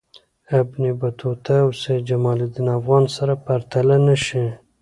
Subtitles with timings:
[0.59, 4.43] ابن بطوطه او سیدجماالدین افغان سره پرتله نه شي.